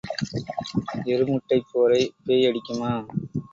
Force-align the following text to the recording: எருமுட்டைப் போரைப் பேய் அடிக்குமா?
எருமுட்டைப் 1.07 1.69
போரைப் 1.71 2.13
பேய் 2.25 2.47
அடிக்குமா? 2.47 2.91